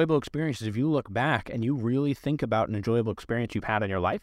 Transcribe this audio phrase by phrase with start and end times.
[0.00, 3.64] enjoyable experiences, if you look back and you really think about an enjoyable experience you've
[3.64, 4.22] had in your life,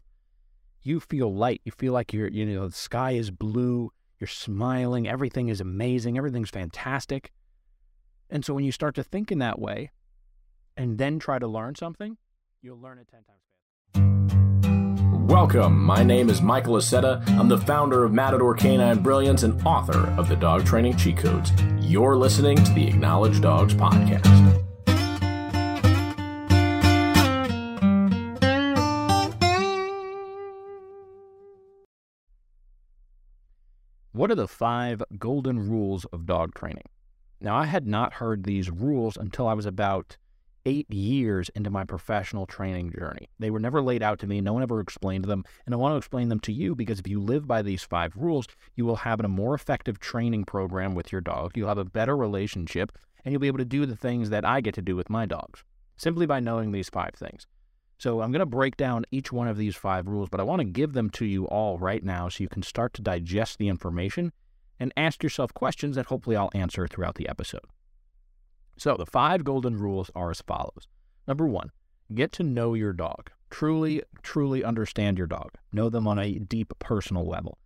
[0.82, 1.59] you feel light.
[1.66, 6.17] You feel like you're, you know, the sky is blue, you're smiling, everything is amazing,
[6.17, 7.33] everything's fantastic.
[8.30, 9.91] And so when you start to think in that way
[10.77, 12.16] and then try to learn something,
[12.62, 13.42] you'll learn it 10 times
[13.92, 15.26] faster.
[15.26, 15.84] Welcome.
[15.84, 17.28] My name is Michael Aceta.
[17.32, 21.52] I'm the founder of Matador Canine Brilliance and author of the Dog Training Cheat Codes.
[21.82, 24.64] You're listening to the Acknowledge Dogs podcast.
[34.15, 36.85] What are the five golden rules of dog training?
[37.41, 40.15] Now, I had not heard these rules until I was about
[40.65, 43.27] eight years into my professional training journey.
[43.39, 44.39] They were never laid out to me.
[44.39, 45.43] No one ever explained them.
[45.65, 48.15] And I want to explain them to you because if you live by these five
[48.15, 51.51] rules, you will have a more effective training program with your dog.
[51.57, 54.61] You'll have a better relationship and you'll be able to do the things that I
[54.61, 55.65] get to do with my dogs
[55.97, 57.47] simply by knowing these five things.
[57.98, 60.60] So I'm going to break down each one of these five rules, but I want
[60.60, 63.70] to give them to you all right now so you can start to digest the
[63.70, 64.34] information
[64.80, 67.66] and ask yourself questions that hopefully I'll answer throughout the episode.
[68.78, 70.88] So the five golden rules are as follows.
[71.28, 71.72] Number one,
[72.14, 73.32] get to know your dog.
[73.50, 75.52] Truly, truly understand your dog.
[75.72, 77.58] Know them on a deep personal level.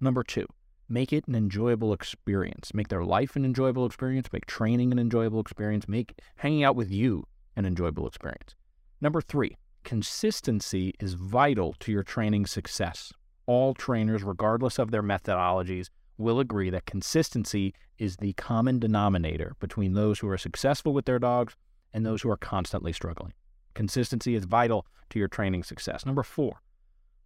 [0.00, 0.46] Number two,
[0.88, 2.74] make it an enjoyable experience.
[2.74, 4.28] Make their life an enjoyable experience.
[4.32, 5.88] Make training an enjoyable experience.
[5.88, 8.54] Make hanging out with you an enjoyable experience.
[9.00, 13.12] Number three, Consistency is vital to your training success.
[13.46, 19.94] All trainers, regardless of their methodologies, will agree that consistency is the common denominator between
[19.94, 21.56] those who are successful with their dogs
[21.92, 23.32] and those who are constantly struggling.
[23.74, 26.06] Consistency is vital to your training success.
[26.06, 26.60] Number four,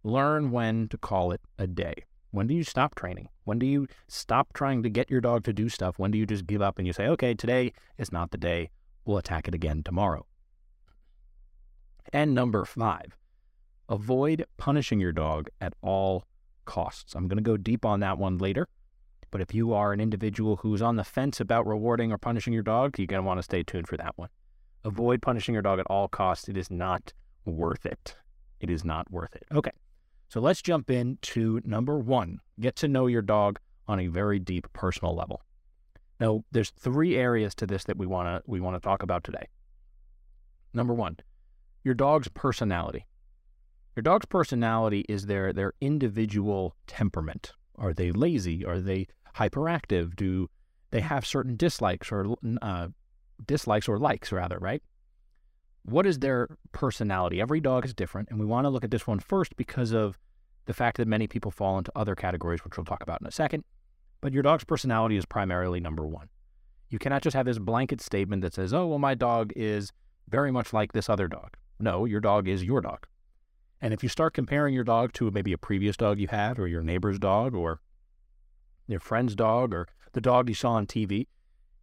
[0.03, 2.05] learn when to call it a day.
[2.31, 3.29] When do you stop training?
[3.43, 5.99] When do you stop trying to get your dog to do stuff?
[5.99, 8.71] When do you just give up and you say, okay, today is not the day.
[9.05, 10.25] We'll attack it again tomorrow?
[12.13, 13.17] And number five,
[13.89, 16.25] avoid punishing your dog at all
[16.65, 17.15] costs.
[17.15, 18.67] I'm going to go deep on that one later.
[19.31, 22.63] But if you are an individual who's on the fence about rewarding or punishing your
[22.63, 24.29] dog, you're going to want to stay tuned for that one.
[24.83, 26.47] Avoid punishing your dog at all costs.
[26.47, 27.11] It is not
[27.43, 28.15] worth it.
[28.59, 29.43] It is not worth it.
[29.51, 29.71] Okay.
[30.29, 34.71] So let's jump into number one get to know your dog on a very deep
[34.73, 35.41] personal level.
[36.19, 39.23] Now, there's three areas to this that we want to we want to talk about
[39.23, 39.47] today.
[40.73, 41.17] Number one,
[41.85, 43.05] your dog's personality.
[43.95, 47.53] Your dog's personality is their their individual temperament.
[47.77, 48.65] Are they lazy?
[48.65, 49.07] Are they
[49.37, 50.15] hyperactive?
[50.17, 50.49] Do
[50.91, 52.87] they have certain dislikes or uh,
[53.45, 54.57] dislikes or likes rather?
[54.57, 54.81] Right.
[55.83, 57.39] What is their personality?
[57.39, 60.17] Every dog is different, and we want to look at this one first because of
[60.65, 63.31] the fact that many people fall into other categories, which we'll talk about in a
[63.31, 63.63] second.
[64.19, 66.29] But your dog's personality is primarily number one.
[66.89, 69.93] You cannot just have this blanket statement that says, "Oh, well, my dog is
[70.27, 73.07] very much like this other dog." No, your dog is your dog.
[73.81, 76.67] And if you start comparing your dog to maybe a previous dog you had, or
[76.67, 77.81] your neighbor's dog, or
[78.87, 81.27] your friend's dog, or the dog you saw on TV,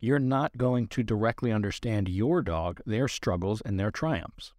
[0.01, 4.53] you're not going to directly understand your dog, their struggles, and their triumphs.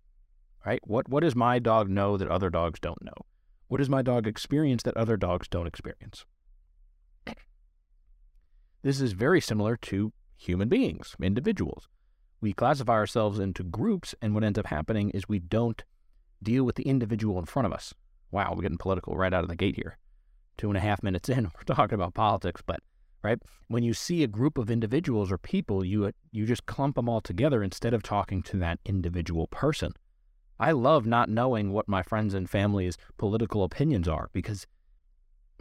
[0.65, 0.79] Right?
[0.85, 3.25] What, what does my dog know that other dogs don't know?
[3.67, 6.25] What does my dog experience that other dogs don't experience?
[8.83, 11.87] This is very similar to human beings, individuals
[12.43, 15.85] we classify ourselves into groups, and what ends up happening is we don't
[16.43, 17.93] deal with the individual in front of us.
[18.31, 19.97] Wow, we're getting political right out of the gate here.
[20.57, 22.81] Two and a half minutes in, we're talking about politics, but
[23.23, 23.39] right
[23.69, 27.21] when you see a group of individuals or people, you you just clump them all
[27.21, 29.93] together instead of talking to that individual person.
[30.59, 34.67] I love not knowing what my friends and family's political opinions are because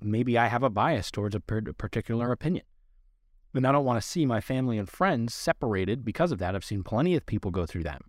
[0.00, 2.64] maybe I have a bias towards a particular opinion.
[3.54, 6.54] And I don't want to see my family and friends separated because of that.
[6.54, 8.00] I've seen plenty of people go through that,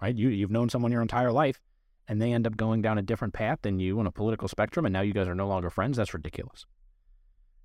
[0.00, 0.14] right?
[0.14, 1.60] You, you've known someone your entire life
[2.08, 4.84] and they end up going down a different path than you on a political spectrum,
[4.84, 5.96] and now you guys are no longer friends.
[5.96, 6.66] That's ridiculous.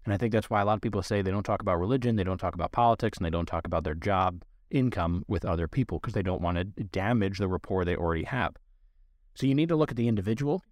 [0.06, 2.16] And I think that's why a lot of people say they don't talk about religion,
[2.16, 5.68] they don't talk about politics, and they don't talk about their job income with other
[5.68, 8.56] people because they don't want to damage the rapport they already have.
[9.36, 10.64] So you need to look at the individual,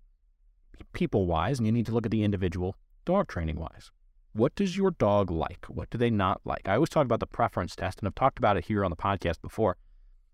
[0.94, 2.76] people wise, and you need to look at the individual,
[3.06, 3.92] dog training wise.
[4.34, 5.66] What does your dog like?
[5.68, 6.68] What do they not like?
[6.68, 8.98] I always talk about the preference test, and I've talked about it here on the
[8.98, 9.78] podcast before.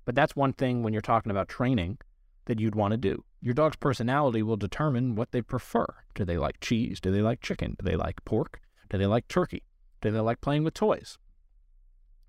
[0.06, 2.00] But that's one thing when you're talking about training
[2.46, 3.24] that you'd want to do.
[3.42, 5.86] Your dog's personality will determine what they prefer.
[6.16, 7.00] Do they like cheese?
[7.00, 7.76] Do they like chicken?
[7.80, 8.60] Do they like pork?
[8.90, 9.64] Do they like turkey?
[10.02, 11.18] Do they like playing with toys?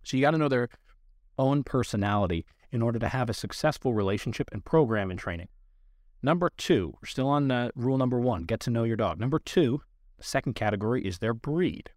[0.05, 0.69] So you got to know their
[1.38, 5.49] own personality in order to have a successful relationship and program in training.
[6.22, 9.19] Number two, we're still on uh, rule number one get to know your dog.
[9.19, 9.82] Number two,
[10.25, 11.91] second category is their breed.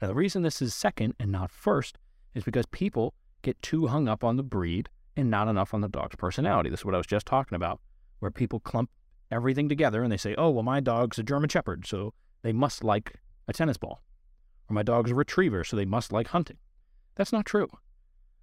[0.00, 1.98] Now, the reason this is second and not first
[2.34, 5.88] is because people get too hung up on the breed and not enough on the
[5.88, 6.70] dog's personality.
[6.70, 7.80] This is what I was just talking about,
[8.20, 8.90] where people clump
[9.30, 12.82] everything together and they say, oh, well, my dog's a German Shepherd, so they must
[12.82, 13.18] like
[13.48, 14.02] a tennis ball.
[14.68, 16.58] Or my dog's a retriever, so they must like hunting.
[17.14, 17.68] That's not true.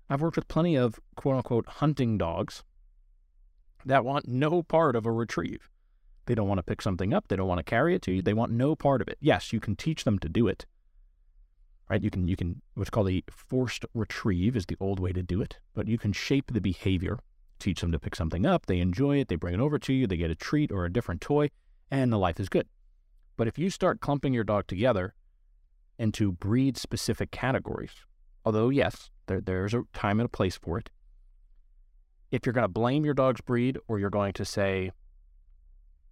[0.09, 2.63] I've worked with plenty of quote unquote hunting dogs
[3.85, 5.69] that want no part of a retrieve.
[6.29, 7.27] They don't want to pick something up.
[7.27, 8.21] They don't want to carry it to you.
[8.21, 9.17] They want no part of it.
[9.19, 10.67] Yes, you can teach them to do it.
[11.89, 12.03] Right?
[12.03, 15.41] You can you can what's called a forced retrieve is the old way to do
[15.41, 17.17] it, but you can shape the behavior,
[17.57, 20.05] teach them to pick something up, they enjoy it, they bring it over to you,
[20.05, 21.49] they get a treat or a different toy,
[21.89, 22.67] and the life is good.
[23.35, 25.15] But if you start clumping your dog together
[25.97, 28.05] into breed specific categories,
[28.45, 30.91] although yes, there, there's a time and a place for it.
[32.29, 34.91] If you're going to blame your dog's breed or you're going to say,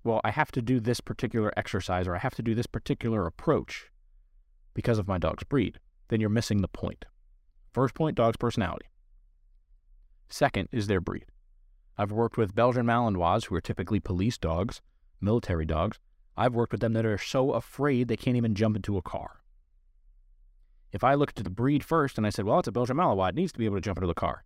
[0.08, 3.26] well, I have to do this particular exercise or I have to do this particular
[3.26, 3.92] approach
[4.74, 7.04] because of my dog's breed, then you're missing the point.
[7.74, 8.86] First point, dog's personality.
[10.30, 11.26] Second is their breed.
[11.98, 14.82] I've worked with Belgian Malinois, who are typically police dogs,
[15.20, 16.00] military dogs.
[16.38, 19.42] I've worked with them that are so afraid they can't even jump into a car.
[20.94, 23.30] If I looked at the breed first and I said, well, it's a Belgian Malinois,
[23.30, 24.46] it needs to be able to jump into the car,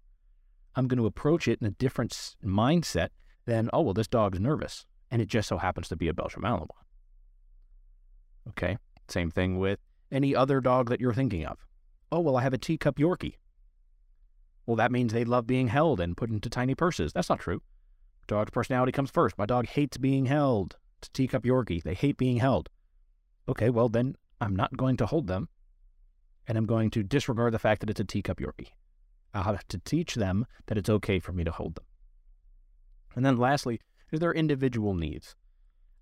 [0.75, 3.09] I'm going to approach it in a different mindset
[3.45, 6.41] than, oh, well, this dog's nervous and it just so happens to be a Belgian
[6.41, 6.67] Malinois.
[8.49, 8.77] Okay,
[9.07, 9.79] same thing with
[10.11, 11.59] any other dog that you're thinking of.
[12.11, 13.35] Oh, well, I have a teacup Yorkie.
[14.65, 17.13] Well, that means they love being held and put into tiny purses.
[17.13, 17.61] That's not true.
[18.27, 19.37] Dog's personality comes first.
[19.37, 20.77] My dog hates being held.
[20.99, 21.83] It's a teacup Yorkie.
[21.83, 22.69] They hate being held.
[23.49, 25.49] Okay, well, then I'm not going to hold them,
[26.47, 28.69] and I'm going to disregard the fact that it's a teacup Yorkie.
[29.33, 31.85] I'll have to teach them that it's okay for me to hold them.
[33.15, 33.81] And then lastly,
[34.19, 35.35] their individual needs.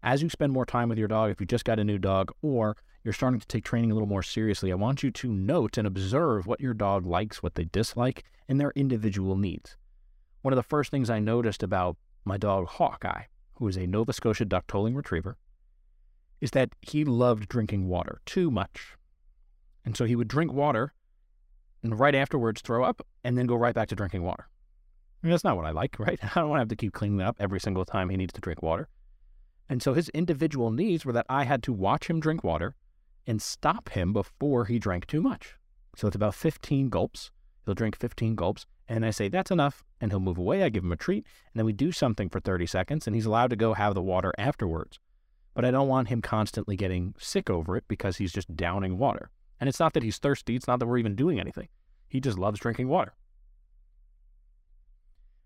[0.01, 2.31] As you spend more time with your dog, if you just got a new dog
[2.41, 5.77] or you're starting to take training a little more seriously, I want you to note
[5.77, 9.77] and observe what your dog likes, what they dislike, and their individual needs.
[10.41, 13.23] One of the first things I noticed about my dog Hawkeye,
[13.55, 15.37] who is a Nova Scotia duck tolling retriever,
[16.39, 18.95] is that he loved drinking water too much.
[19.83, 20.93] And so he would drink water
[21.83, 24.47] and right afterwards throw up and then go right back to drinking water.
[25.21, 26.19] That's not what I like, right?
[26.23, 28.41] I don't want to have to keep cleaning up every single time he needs to
[28.41, 28.87] drink water.
[29.69, 32.75] And so his individual needs were that I had to watch him drink water
[33.27, 35.55] and stop him before he drank too much.
[35.95, 37.29] So it's about 15 gulps.
[37.65, 38.65] He'll drink 15 gulps.
[38.87, 39.83] And I say, that's enough.
[40.01, 40.63] And he'll move away.
[40.63, 41.25] I give him a treat.
[41.53, 43.05] And then we do something for 30 seconds.
[43.05, 44.97] And he's allowed to go have the water afterwards.
[45.53, 49.29] But I don't want him constantly getting sick over it because he's just downing water.
[49.59, 50.55] And it's not that he's thirsty.
[50.55, 51.67] It's not that we're even doing anything.
[52.07, 53.13] He just loves drinking water.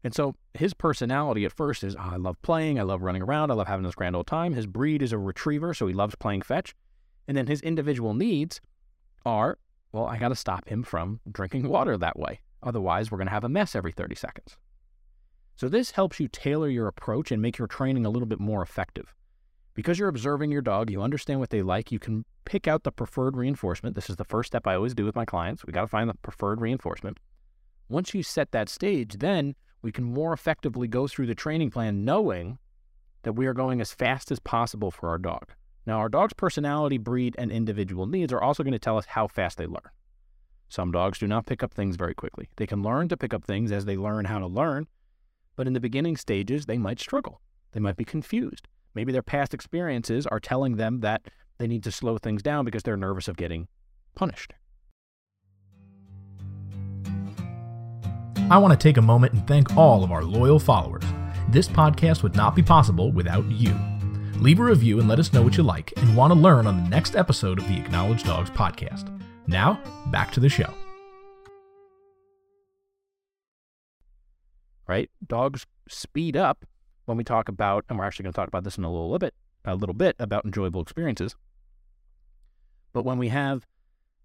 [0.04, 3.52] And so his personality at first is, oh, I love playing, I love running around,
[3.52, 4.54] I love having this grand old time.
[4.54, 6.76] His breed is a retriever, so he loves playing fetch.
[7.28, 8.60] And then his individual needs
[9.26, 9.58] are,
[9.94, 12.42] well, I got to stop him from drinking water that way.
[12.62, 14.58] Otherwise, we're going to have a mess every 30 seconds.
[15.56, 18.62] So this helps you tailor your approach and make your training a little bit more
[18.62, 19.14] effective.
[19.74, 22.92] Because you're observing your dog, you understand what they like, you can pick out the
[22.92, 23.96] preferred reinforcement.
[23.96, 25.66] This is the first step I always do with my clients.
[25.66, 27.20] We got to find the preferred reinforcement.
[27.90, 32.04] Once you set that stage, then we can more effectively go through the training plan
[32.04, 32.58] knowing
[33.22, 35.54] that we are going as fast as possible for our dog.
[35.86, 39.28] Now, our dog's personality, breed, and individual needs are also going to tell us how
[39.28, 39.92] fast they learn.
[40.70, 42.50] Some dogs do not pick up things very quickly.
[42.56, 44.88] They can learn to pick up things as they learn how to learn,
[45.56, 47.42] but in the beginning stages, they might struggle.
[47.74, 48.68] They might be confused.
[48.96, 52.84] Maybe their past experiences are telling them that they need to slow things down because
[52.84, 53.68] they're nervous of getting
[54.16, 54.54] punished.
[58.50, 61.04] I want to take a moment and thank all of our loyal followers.
[61.50, 63.74] This podcast would not be possible without you.
[64.36, 66.84] Leave a review and let us know what you like and want to learn on
[66.84, 69.10] the next episode of the Acknowledged Dogs podcast.
[69.48, 70.72] Now, back to the show.
[74.88, 75.10] Right?
[75.26, 76.66] Dogs speed up
[77.06, 79.18] when we talk about, and we're actually going to talk about this in a little
[79.18, 79.34] bit,
[79.64, 81.36] a little bit about enjoyable experiences.
[82.92, 83.66] But when we have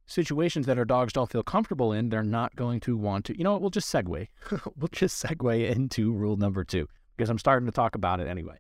[0.09, 3.39] situations that our dogs don't feel comfortable in, they're not going to want to.
[3.39, 3.61] You know what?
[3.61, 4.27] We'll just segue.
[4.77, 8.57] we'll just segue into rule number two because I'm starting to talk about it anyway.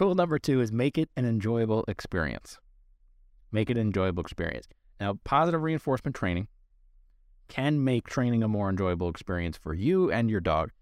[0.00, 2.58] Rule number two is make it an enjoyable experience.
[3.52, 4.66] Make it an enjoyable experience.
[4.98, 6.48] Now, positive reinforcement training
[7.48, 10.72] can make training a more enjoyable experience for you and your dog.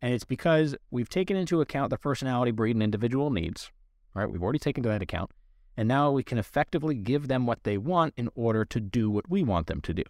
[0.00, 3.70] And it's because we've taken into account the personality, breed, and individual needs.
[4.14, 4.30] Right?
[4.30, 5.30] We've already taken that account.
[5.78, 9.30] And now we can effectively give them what they want in order to do what
[9.30, 10.02] we want them to do.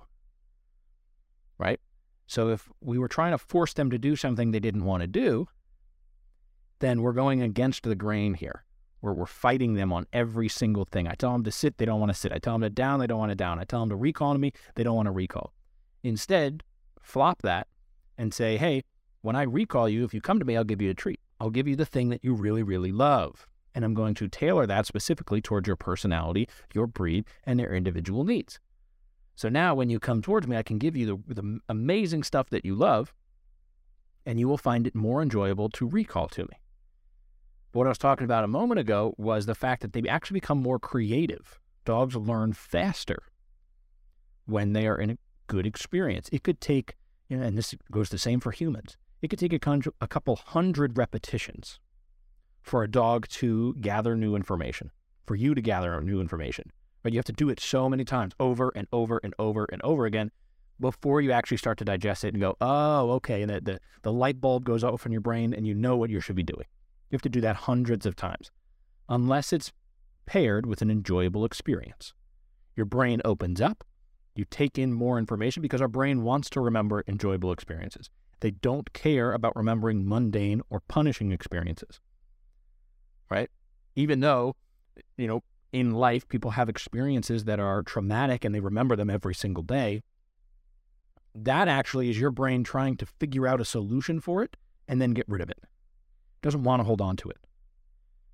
[1.58, 1.78] Right?
[2.26, 5.06] So if we were trying to force them to do something they didn't want to
[5.06, 5.46] do,
[6.78, 8.64] then we're going against the grain here,
[9.00, 11.06] where we're fighting them on every single thing.
[11.06, 12.32] I tell them to sit, they don't want to sit.
[12.32, 13.58] I tell them to down, they don't want to down.
[13.58, 15.52] I tell them to recall to me, they don't want to recall.
[16.02, 16.62] Instead,
[17.02, 17.66] flop that
[18.16, 18.84] and say, hey,
[19.22, 21.20] When I recall you, if you come to me, I'll give you a treat.
[21.40, 23.47] I'll give you the thing that you really, really love.
[23.74, 28.24] And I'm going to tailor that specifically towards your personality, your breed, and their individual
[28.24, 28.58] needs.
[29.36, 32.50] So now when you come towards me, I can give you the, the amazing stuff
[32.50, 33.14] that you love,
[34.26, 36.58] and you will find it more enjoyable to recall to me.
[37.70, 40.40] But what I was talking about a moment ago was the fact that they actually
[40.40, 41.60] become more creative.
[41.84, 43.22] Dogs learn faster
[44.46, 46.28] when they are in a good experience.
[46.32, 46.96] It could take,
[47.28, 48.96] you know, and this goes the same for humans.
[49.22, 51.78] It could take a couple hundred repetitions
[52.68, 54.90] for a dog to gather new information,
[55.26, 56.70] for you to gather new information.
[57.02, 59.80] But you have to do it so many times, over and over and over and
[59.82, 60.30] over again,
[60.80, 64.12] before you actually start to digest it and go, oh, okay, and the, the, the
[64.12, 66.66] light bulb goes off in your brain and you know what you should be doing.
[67.10, 68.50] You have to do that hundreds of times,
[69.08, 69.72] unless it's
[70.26, 72.12] paired with an enjoyable experience.
[72.76, 73.82] Your brain opens up,
[74.34, 78.10] you take in more information because our brain wants to remember enjoyable experiences.
[78.40, 81.98] They don't care about remembering mundane or punishing experiences.
[83.30, 83.50] Right?
[83.96, 84.56] Even though,
[85.16, 85.42] you know,
[85.72, 90.02] in life, people have experiences that are traumatic and they remember them every single day.
[91.34, 94.56] That actually is your brain trying to figure out a solution for it
[94.86, 95.58] and then get rid of it.
[95.60, 97.38] It doesn't want to hold on to it.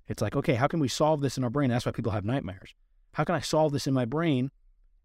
[0.07, 1.69] It's like, okay, how can we solve this in our brain?
[1.69, 2.73] That's why people have nightmares.
[3.13, 4.51] How can I solve this in my brain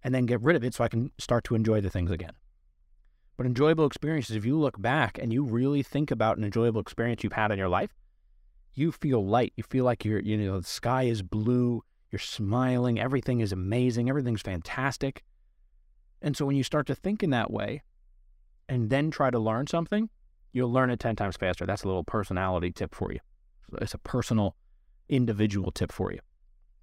[0.02, 2.32] and then get rid of it so I can start to enjoy the things again?
[3.36, 7.24] But enjoyable experiences, if you look back and you really think about an enjoyable experience
[7.24, 7.94] you've had in your life,
[8.80, 9.52] you feel light.
[9.56, 14.08] You feel like you're, you know, the sky is blue, you're smiling, everything is amazing,
[14.08, 15.22] everything's fantastic.
[16.22, 17.82] And so when you start to think in that way
[18.68, 20.08] and then try to learn something,
[20.52, 21.66] you'll learn it 10 times faster.
[21.66, 23.20] That's a little personality tip for you.
[23.80, 24.56] It's a personal,
[25.08, 26.20] individual tip for you.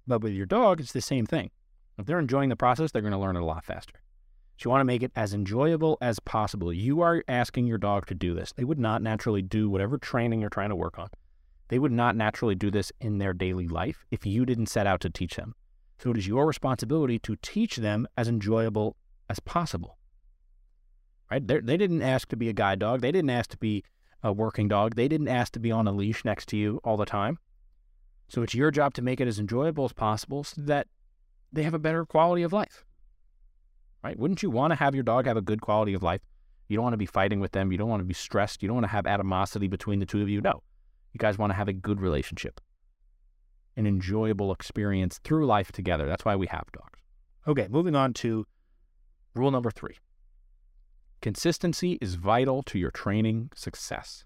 [0.06, 1.50] But with your dog, it's the same thing.
[1.98, 4.00] If they're enjoying the process, they're going to learn it a lot faster.
[4.56, 6.72] So you want to make it as enjoyable as possible.
[6.72, 8.52] You are asking your dog to do this.
[8.52, 11.08] They would not naturally do whatever training you're trying to work on.
[11.68, 15.00] They would not naturally do this in their daily life if you didn't set out
[15.02, 15.54] to teach them.
[15.98, 18.96] So it is your responsibility to teach them as enjoyable
[19.28, 19.98] as possible.
[21.30, 21.46] Right?
[21.46, 23.00] They're, they did not ask to be a guide dog.
[23.00, 23.84] They didn't ask to be
[24.22, 24.94] a working dog.
[24.94, 27.38] They didn't ask to be on a leash next to you all the time.
[28.28, 30.86] So it's your job to make it as enjoyable as possible so that
[31.52, 32.84] they have a better quality of life
[34.02, 34.18] right?
[34.18, 36.20] Wouldn't you want to have your dog have a good quality of life?
[36.68, 37.72] You don't want to be fighting with them.
[37.72, 38.62] You don't want to be stressed.
[38.62, 40.40] You don't want to have animosity between the two of you.
[40.40, 40.62] No.
[41.18, 42.60] You guys want to have a good relationship,
[43.76, 46.06] an enjoyable experience through life together.
[46.06, 47.00] That's why we have dogs.
[47.48, 48.46] Okay, moving on to
[49.34, 49.96] rule number three
[51.20, 54.24] consistency is vital to your training success.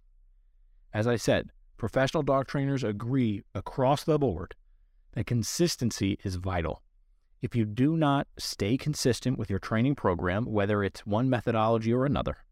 [0.92, 4.54] As I said, professional dog trainers agree across the board
[5.14, 6.82] that consistency is vital
[7.40, 12.04] if you do not stay consistent with your training program, whether it's one methodology or
[12.04, 12.44] another,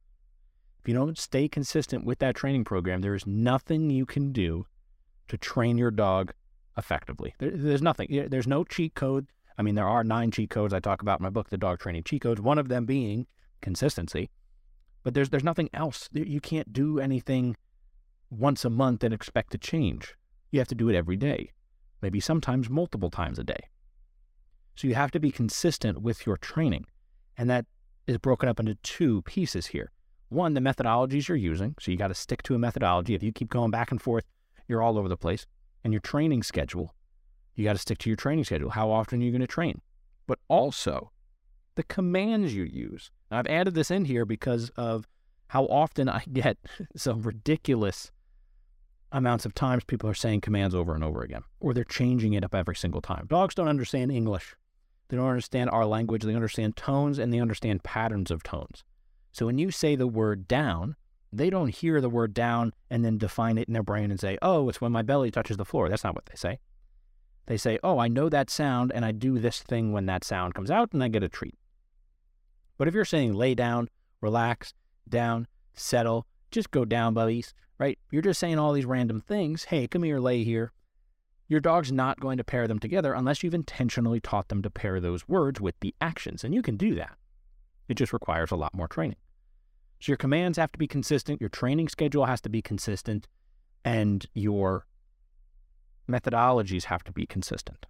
[0.83, 4.67] if you don't stay consistent with that training program, there is nothing you can do
[5.29, 6.33] to train your dog
[6.79, 7.35] effectively.
[7.39, 8.29] There, there's nothing.
[8.31, 9.27] There's no cheat code.
[9.59, 11.81] I mean, there are nine cheat codes I talk about in my book, The Dog
[11.81, 13.27] Training Cheat Codes, one of them being
[13.61, 14.31] consistency.
[15.03, 16.09] But there's, there's nothing else.
[16.13, 17.57] You can't do anything
[18.31, 20.15] once a month and expect to change.
[20.51, 21.51] You have to do it every day,
[22.01, 23.61] maybe sometimes multiple times a day.
[24.77, 26.87] So you have to be consistent with your training.
[27.37, 27.67] And that
[28.07, 29.91] is broken up into two pieces here.
[30.31, 31.75] One, the methodologies you're using.
[31.81, 33.15] So you got to stick to a methodology.
[33.15, 34.25] If you keep going back and forth,
[34.69, 35.47] you're all over the place.
[35.85, 36.95] And your training schedule.
[37.55, 38.71] You got to stick to your training schedule.
[38.71, 39.83] How often are you going to train?
[40.27, 41.11] But also
[41.75, 43.11] the commands you use.
[43.31, 45.07] Now, I've added this in here because of
[45.49, 46.59] how often I get
[46.97, 48.13] some ridiculous
[49.13, 52.45] amounts of times people are saying commands over and over again, or they're changing it
[52.45, 53.27] up every single time.
[53.29, 54.55] Dogs don't understand English.
[55.09, 56.23] They don't understand our language.
[56.23, 58.85] They understand tones and they understand patterns of tones.
[59.33, 60.97] So when you say the word down,
[61.33, 64.37] they don't hear the word down and then define it in their brain and say,
[64.43, 65.89] oh, it's when my belly touches the floor.
[65.89, 66.59] That's not what they say.
[67.47, 70.55] They say, oh, I know that sound and I do this thing when that sound
[70.55, 71.57] comes out and I get a treat.
[72.79, 73.89] But if you're saying lay down,
[74.21, 74.75] relax,
[75.09, 77.99] down, settle, just go down, buddies, right?
[78.11, 79.65] You're just saying all these random things.
[79.65, 80.73] Hey, come here, lay here.
[81.49, 85.01] Your dog's not going to pair them together unless you've intentionally taught them to pair
[85.01, 86.45] those words with the actions.
[86.45, 87.17] And you can do that.
[87.91, 89.17] It just requires a lot more training.
[89.99, 93.27] So your commands have to be consistent, your training schedule has to be consistent,
[93.85, 94.87] and your
[96.09, 97.87] methodologies have to be consistent.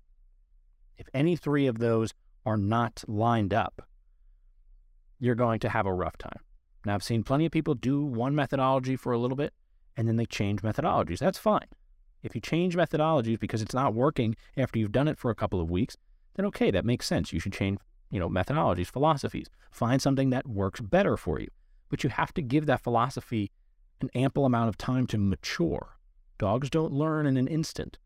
[0.96, 2.14] If any three of those
[2.46, 3.82] are not lined up,
[5.18, 6.40] you're going to have a rough time.
[6.86, 9.52] Now, I've seen plenty of people do one methodology for a little bit
[9.98, 11.18] and then they change methodologies.
[11.18, 11.66] That's fine.
[12.22, 15.60] If you change methodologies because it's not working after you've done it for a couple
[15.60, 15.98] of weeks,
[16.36, 17.34] then okay, that makes sense.
[17.34, 17.78] You should change,
[18.10, 19.46] you know, methodologies, philosophies.
[19.70, 21.48] Find something that works better for you.
[21.88, 23.50] But you have to give that philosophy
[24.00, 25.96] an ample amount of time to mature.
[26.38, 27.98] Dogs don't learn in an instant.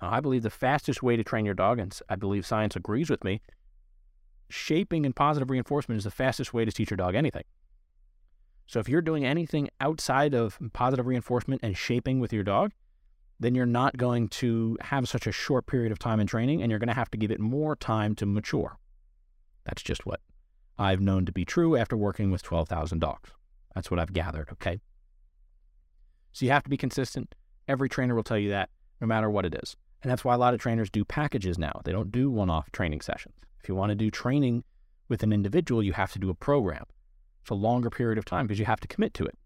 [0.00, 3.08] Now, I believe the fastest way to train your dog, and I believe science agrees
[3.08, 3.40] with me,
[4.48, 7.44] shaping and positive reinforcement is the fastest way to teach your dog anything.
[8.66, 12.72] So if you're doing anything outside of positive reinforcement and shaping with your dog,
[13.38, 16.70] then you're not going to have such a short period of time in training and
[16.70, 18.78] you're going to have to give it more time to mature.
[19.64, 20.20] That's just what
[20.78, 23.30] I've known to be true after working with 12,000 dogs.
[23.74, 24.80] That's what I've gathered, okay?
[26.32, 27.34] So you have to be consistent.
[27.68, 29.76] Every trainer will tell you that, no matter what it is.
[30.02, 31.80] And that's why a lot of trainers do packages now.
[31.84, 33.34] They don't do one off training sessions.
[33.62, 34.64] If you want to do training
[35.08, 36.84] with an individual, you have to do a program.
[37.42, 39.38] It's a longer period of time because you have to commit to it.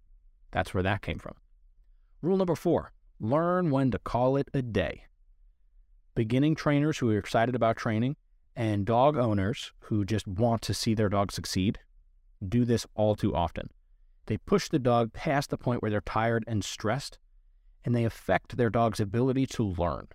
[0.52, 1.34] That's where that came from.
[2.22, 5.04] Rule number four learn when to call it a day.
[6.14, 8.16] Beginning trainers who are excited about training
[8.56, 11.78] and dog owners who just want to see their dog succeed
[12.46, 13.68] do this all too often.
[14.26, 17.18] They push the dog past the point where they're tired and stressed,
[17.84, 20.08] and they affect their dog's ability to learn.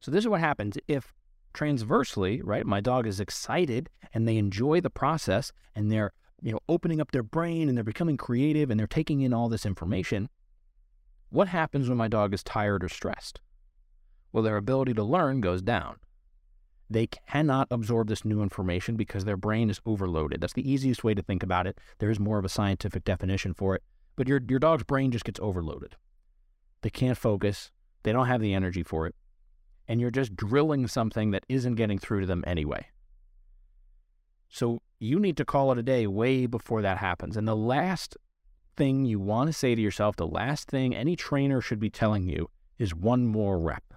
[0.00, 1.14] So, this is what happens if
[1.54, 6.12] transversely, right, my dog is excited and they enjoy the process and they're
[6.42, 9.48] you know opening up their brain and they're becoming creative and they're taking in all
[9.48, 10.28] this information
[11.30, 13.40] what happens when my dog is tired or stressed
[14.32, 15.96] well their ability to learn goes down
[16.88, 20.40] they cannot absorb this new information because their brain is overloaded.
[20.40, 21.78] That's the easiest way to think about it.
[21.98, 23.82] There is more of a scientific definition for it,
[24.14, 25.96] but your, your dog's brain just gets overloaded.
[26.82, 29.14] They can't focus, they don't have the energy for it,
[29.88, 32.86] and you're just drilling something that isn't getting through to them anyway.
[34.48, 37.36] So you need to call it a day way before that happens.
[37.36, 38.16] And the last
[38.76, 42.28] thing you want to say to yourself, the last thing any trainer should be telling
[42.28, 43.94] you is one more rep.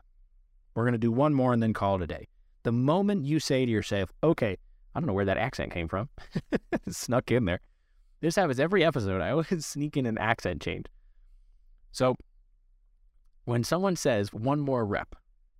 [0.73, 2.27] We're going to do one more and then call it a day.
[2.63, 4.57] The moment you say to yourself, okay,
[4.93, 6.09] I don't know where that accent came from,
[6.89, 7.61] snuck in there.
[8.21, 9.21] This happens every episode.
[9.21, 10.87] I always sneak in an accent change.
[11.91, 12.15] So
[13.45, 15.15] when someone says one more rep,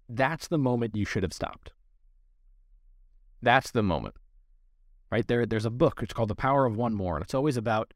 [0.08, 1.72] that's the moment you should have stopped.
[3.42, 4.16] That's the moment.
[5.12, 6.02] Right there, there's a book.
[6.04, 7.16] It's called The Power of One More.
[7.16, 7.94] And it's always about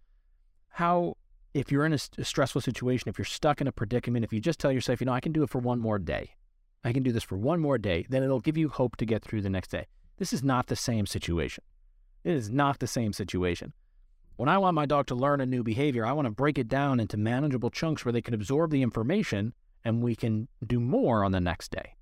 [0.70, 1.18] how,
[1.54, 4.40] if you're in a, a stressful situation, if you're stuck in a predicament, if you
[4.40, 6.32] just tell yourself, you know, I can do it for one more day,
[6.84, 9.24] I can do this for one more day, then it'll give you hope to get
[9.24, 9.88] through the next day.
[10.18, 11.64] This is not the same situation.
[12.24, 13.74] It is not the same situation.
[14.36, 16.68] When I want my dog to learn a new behavior, I want to break it
[16.68, 19.54] down into manageable chunks where they can absorb the information
[19.86, 21.96] and we can do more on the next day.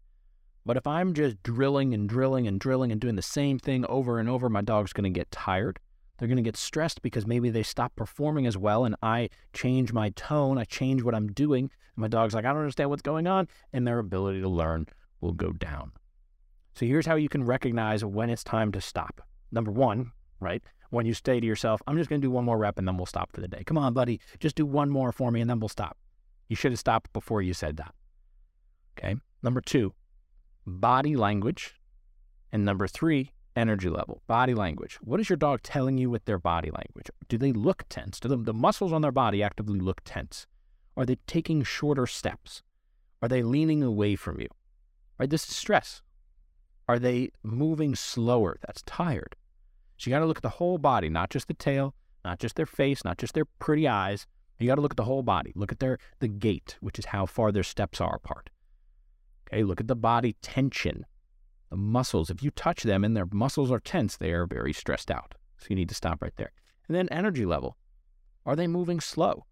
[0.65, 4.19] But if I'm just drilling and drilling and drilling and doing the same thing over
[4.19, 5.79] and over, my dog's going to get tired.
[6.21, 9.91] They're going to get stressed because maybe they stop performing as well and I change
[9.91, 11.63] my tone, I change what I'm doing.
[11.63, 13.47] And my dog's like, I don't understand what's going on.
[13.73, 14.85] And their ability to learn
[15.19, 15.93] will go down.
[16.75, 19.23] So here's how you can recognize when it's time to stop.
[19.51, 20.61] Number one, right?
[20.91, 22.97] When you say to yourself, I'm just going to do one more rep and then
[22.97, 23.63] we'll stop for the day.
[23.65, 25.97] Come on, buddy, just do one more for me and then we'll stop.
[26.49, 27.95] You should have stopped before you said that.
[28.95, 29.15] Okay.
[29.41, 29.95] Number two,
[30.67, 31.79] body language.
[32.51, 34.97] And number three, energy level, body language.
[35.01, 37.09] What is your dog telling you with their body language?
[37.27, 38.19] Do they look tense?
[38.19, 40.47] Do the, the muscles on their body actively look tense?
[40.95, 42.63] Are they taking shorter steps?
[43.21, 44.47] Are they leaning away from you?
[45.17, 45.29] Right?
[45.29, 46.01] This is stress.
[46.87, 48.57] Are they moving slower?
[48.65, 49.35] That's tired.
[49.97, 51.93] So you got to look at the whole body, not just the tail,
[52.25, 54.25] not just their face, not just their pretty eyes.
[54.59, 55.53] You got to look at the whole body.
[55.55, 58.49] Look at their the gait, which is how far their steps are apart.
[59.47, 61.05] Okay, look at the body tension.
[61.71, 65.09] The muscles, if you touch them and their muscles are tense, they are very stressed
[65.09, 65.35] out.
[65.57, 66.51] So you need to stop right there.
[66.87, 67.77] And then energy level.
[68.45, 69.45] Are they moving slow?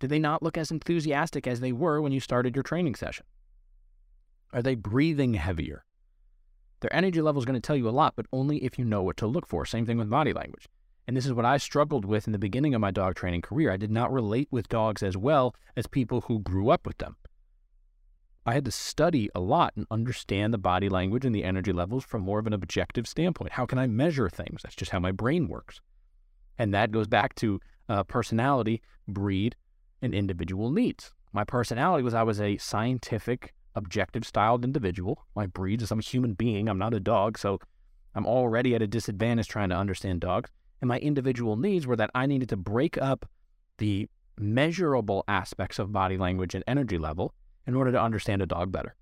[0.00, 3.24] Do they not look as enthusiastic as they were when you started your training session?
[4.52, 5.84] Are they breathing heavier?
[6.80, 9.04] Their energy level is going to tell you a lot, but only if you know
[9.04, 9.64] what to look for.
[9.64, 10.66] Same thing with body language.
[11.06, 13.70] And this is what I struggled with in the beginning of my dog training career.
[13.70, 17.16] I did not relate with dogs as well as people who grew up with them.
[18.48, 22.04] I had to study a lot and understand the body language and the energy levels
[22.04, 23.52] from more of an objective standpoint.
[23.52, 24.62] How can I measure things?
[24.62, 25.80] That's just how my brain works.
[26.56, 29.56] And that goes back to uh, personality, breed,
[30.00, 31.12] and individual needs.
[31.32, 35.26] My personality was I was a scientific, objective styled individual.
[35.34, 37.58] My breed is I'm a human being, I'm not a dog, so
[38.14, 40.50] I'm already at a disadvantage trying to understand dogs.
[40.80, 43.28] And my individual needs were that I needed to break up
[43.78, 47.34] the measurable aspects of body language and energy level
[47.66, 48.94] in order to understand a dog better.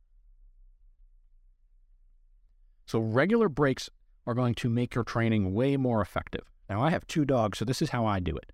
[2.87, 3.89] So, regular breaks
[4.27, 6.51] are going to make your training way more effective.
[6.69, 8.53] Now, I have two dogs, so this is how I do it.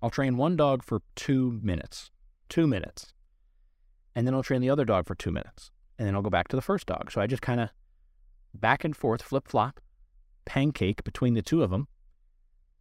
[0.00, 2.10] I'll train one dog for two minutes,
[2.48, 3.12] two minutes,
[4.14, 6.48] and then I'll train the other dog for two minutes, and then I'll go back
[6.48, 7.12] to the first dog.
[7.12, 7.70] So I just kind of
[8.54, 9.80] back and forth, flip flop,
[10.44, 11.86] pancake between the two of them.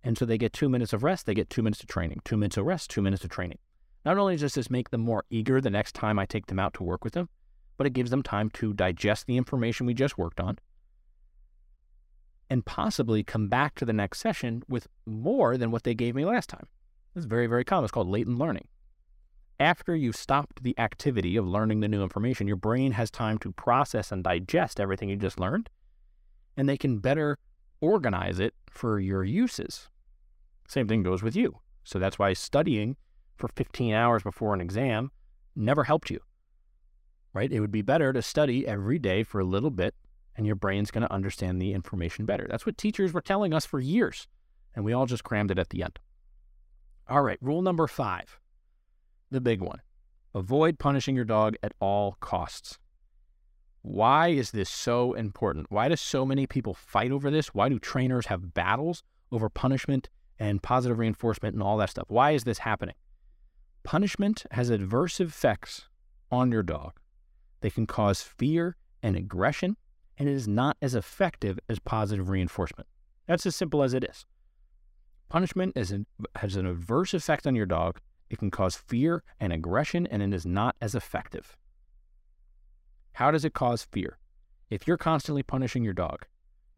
[0.03, 2.37] And so they get two minutes of rest, they get two minutes of training, two
[2.37, 3.59] minutes of rest, two minutes of training.
[4.03, 6.73] Not only does this make them more eager the next time I take them out
[6.75, 7.29] to work with them,
[7.77, 10.57] but it gives them time to digest the information we just worked on
[12.49, 16.25] and possibly come back to the next session with more than what they gave me
[16.25, 16.67] last time.
[17.13, 17.85] This is very, very common.
[17.85, 18.67] It's called latent learning.
[19.59, 23.51] After you've stopped the activity of learning the new information, your brain has time to
[23.51, 25.69] process and digest everything you just learned,
[26.57, 27.37] and they can better
[27.79, 29.87] organize it for your uses.
[30.67, 31.59] Same thing goes with you.
[31.83, 32.97] So that's why studying
[33.41, 35.11] for 15 hours before an exam
[35.55, 36.19] never helped you,
[37.33, 37.51] right?
[37.51, 39.95] It would be better to study every day for a little bit,
[40.37, 42.47] and your brain's going to understand the information better.
[42.49, 44.27] That's what teachers were telling us for years,
[44.75, 45.99] and we all just crammed it at the end.
[47.09, 48.39] All right, rule number five,
[49.31, 49.81] the big one
[50.33, 52.77] avoid punishing your dog at all costs.
[53.81, 55.67] Why is this so important?
[55.69, 57.47] Why do so many people fight over this?
[57.47, 60.07] Why do trainers have battles over punishment
[60.39, 62.05] and positive reinforcement and all that stuff?
[62.07, 62.95] Why is this happening?
[63.83, 65.87] Punishment has adverse effects
[66.31, 66.93] on your dog.
[67.61, 69.77] They can cause fear and aggression,
[70.17, 72.87] and it is not as effective as positive reinforcement.
[73.27, 74.25] That's as simple as it is.
[75.29, 77.99] Punishment is an, has an adverse effect on your dog.
[78.29, 81.57] It can cause fear and aggression, and it is not as effective.
[83.13, 84.17] How does it cause fear?
[84.69, 86.25] If you're constantly punishing your dog,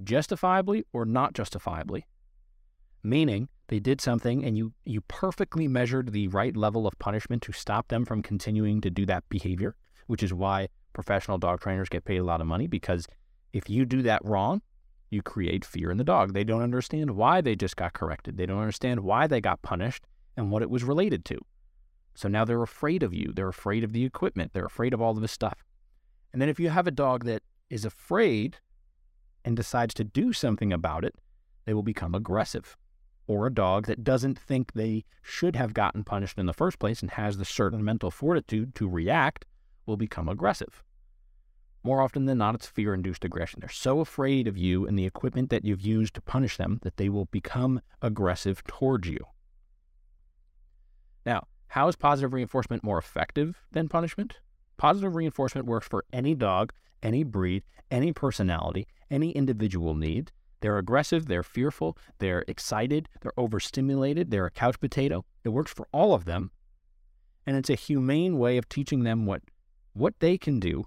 [0.04, 2.08] justifiably or not justifiably,
[3.04, 7.52] meaning they did something and you, you perfectly measured the right level of punishment to
[7.52, 9.76] stop them from continuing to do that behavior,
[10.08, 13.08] which is why professional dog trainers get paid a lot of money because
[13.54, 14.62] if you do that wrong,
[15.10, 16.34] you create fear in the dog.
[16.34, 18.36] They don't understand why they just got corrected.
[18.36, 21.40] They don't understand why they got punished and what it was related to.
[22.16, 23.32] So now they're afraid of you.
[23.34, 24.54] They're afraid of the equipment.
[24.54, 25.64] They're afraid of all of this stuff.
[26.32, 28.58] And then if you have a dog that is afraid
[29.46, 31.16] and decides to do something about it,
[31.66, 32.76] they will become aggressive.
[33.28, 37.02] Or a dog that doesn't think they should have gotten punished in the first place
[37.02, 39.46] and has the certain mental fortitude to react
[39.86, 40.84] will become aggressive.
[41.84, 43.60] More often than not, it's fear induced aggression.
[43.60, 46.98] They're so afraid of you and the equipment that you've used to punish them that
[46.98, 49.20] they will become aggressive towards you.
[51.26, 54.40] Now, how is positive reinforcement more effective than punishment?
[54.78, 60.32] Positive reinforcement works for any dog, any breed, any personality, any individual need.
[60.64, 65.26] They're aggressive, they're fearful, they're excited, they're overstimulated, they're a couch potato.
[65.44, 66.52] It works for all of them.
[67.46, 69.42] And it's a humane way of teaching them what,
[69.92, 70.86] what they can do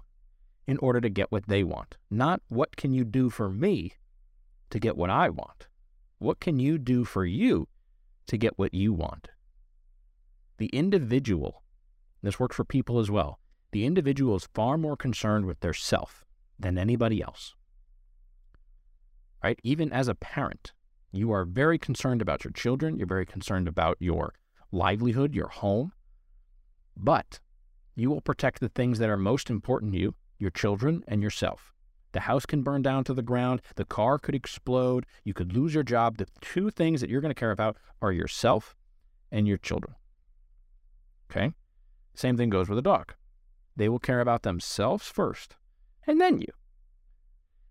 [0.65, 1.95] in order to get what they want.
[2.09, 3.93] Not what can you do for me
[4.71, 5.67] to get what I want.
[6.17, 7.67] What can you do for you
[8.25, 9.27] to get what you want?
[10.57, 11.61] The individual,
[12.23, 13.37] this works for people as well,
[13.71, 16.25] the individual is far more concerned with their self
[16.57, 17.53] than anybody else.
[19.43, 19.59] Right?
[19.63, 20.73] Even as a parent,
[21.11, 24.33] you are very concerned about your children, you're very concerned about your
[24.71, 25.93] livelihood, your home,
[26.95, 27.39] but
[27.95, 31.73] you will protect the things that are most important to you, your children and yourself.
[32.11, 35.73] The house can burn down to the ground, the car could explode, you could lose
[35.73, 36.17] your job.
[36.17, 38.75] The two things that you're going to care about are yourself
[39.31, 39.95] and your children.
[41.29, 41.53] Okay?
[42.15, 43.13] Same thing goes with a dog.
[43.75, 45.55] They will care about themselves first,
[46.07, 46.47] and then you.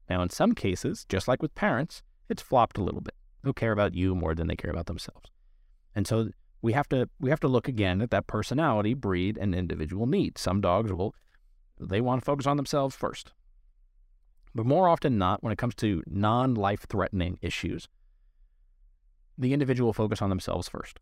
[0.08, 3.14] Now, in some cases, just like with parents, it's flopped a little bit.
[3.42, 5.30] They'll care about you more than they care about themselves.
[5.94, 6.30] And so
[6.62, 10.38] we have to we have to look again at that personality, breed, and individual need.
[10.38, 11.14] Some dogs will
[11.78, 13.32] they want to focus on themselves first.
[14.54, 17.88] But more often not, when it comes to non-life threatening issues,
[19.36, 20.98] the individual focus on themselves first.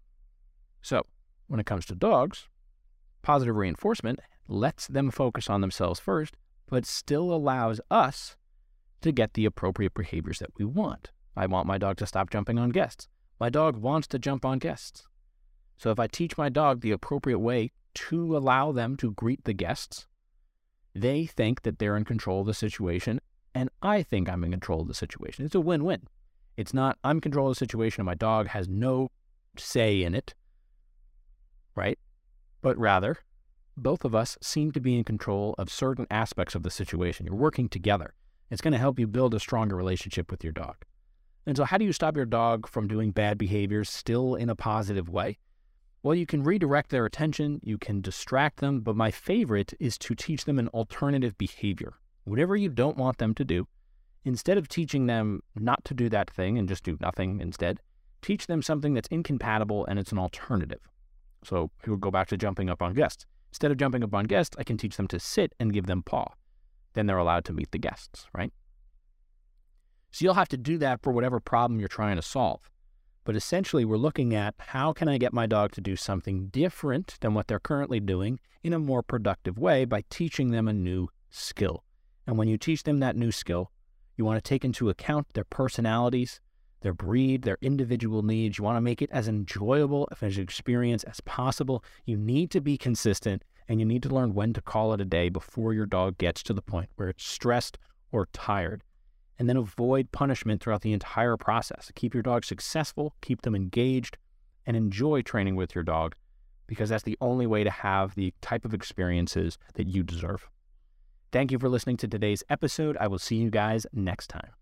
[0.82, 1.06] So,
[1.46, 2.48] when it comes to dogs,
[3.22, 6.36] positive reinforcement lets them focus on themselves first,
[6.66, 8.36] but still allows us
[9.04, 11.10] to get the appropriate behaviors that we want.
[11.36, 13.08] I want my dog to stop jumping on guests.
[13.38, 15.06] My dog wants to jump on guests.
[15.76, 19.52] So if I teach my dog the appropriate way to allow them to greet the
[19.52, 20.06] guests,
[20.94, 23.20] they think that they're in control of the situation,
[23.54, 25.44] and I think I'm in control of the situation.
[25.44, 26.02] It's a win win.
[26.56, 29.10] It's not, I'm in control of the situation and my dog has no
[29.58, 30.34] say in it,
[31.74, 31.98] right?
[32.62, 33.18] But rather,
[33.76, 37.26] both of us seem to be in control of certain aspects of the situation.
[37.26, 38.14] You're working together.
[38.50, 40.84] It's going to help you build a stronger relationship with your dog.
[41.46, 44.56] And so, how do you stop your dog from doing bad behaviors still in a
[44.56, 45.38] positive way?
[46.02, 50.14] Well, you can redirect their attention, you can distract them, but my favorite is to
[50.14, 51.94] teach them an alternative behavior.
[52.24, 53.66] Whatever you don't want them to do,
[54.24, 57.80] instead of teaching them not to do that thing and just do nothing instead,
[58.22, 60.80] teach them something that's incompatible and it's an alternative.
[61.42, 63.26] So, we'll go back to jumping up on guests.
[63.50, 66.02] Instead of jumping up on guests, I can teach them to sit and give them
[66.02, 66.32] paw.
[66.94, 68.52] Then they're allowed to meet the guests, right?
[70.10, 72.70] So you'll have to do that for whatever problem you're trying to solve.
[73.24, 77.16] But essentially, we're looking at how can I get my dog to do something different
[77.20, 81.08] than what they're currently doing in a more productive way by teaching them a new
[81.30, 81.84] skill.
[82.26, 83.70] And when you teach them that new skill,
[84.16, 86.40] you want to take into account their personalities,
[86.82, 88.58] their breed, their individual needs.
[88.58, 91.82] You want to make it as enjoyable of an experience as possible.
[92.04, 95.04] You need to be consistent and you need to learn when to call it a
[95.04, 97.78] day before your dog gets to the point where it's stressed
[98.12, 98.82] or tired.
[99.38, 101.90] And then avoid punishment throughout the entire process.
[101.94, 104.16] Keep your dog successful, keep them engaged,
[104.64, 106.14] and enjoy training with your dog
[106.66, 110.48] because that's the only way to have the type of experiences that you deserve.
[111.32, 112.96] Thank you for listening to today's episode.
[112.98, 114.52] I will see you guys next time.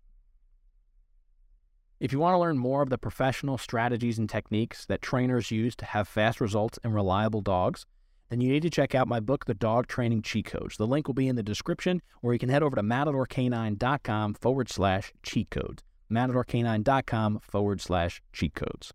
[1.99, 5.75] If you want to learn more of the professional strategies and techniques that trainers use
[5.77, 7.85] to have fast results and reliable dogs,
[8.33, 10.77] then you need to check out my book, The Dog Training Cheat Codes.
[10.77, 14.71] The link will be in the description, or you can head over to matadorcanine.com forward
[14.71, 15.83] slash cheat codes.
[16.11, 18.91] matadorcanine.com forward slash cheat codes.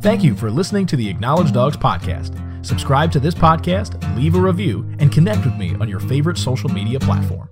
[0.00, 2.40] Thank you for listening to the Acknowledge Dogs podcast.
[2.64, 6.70] Subscribe to this podcast, leave a review, and connect with me on your favorite social
[6.70, 7.50] media platform.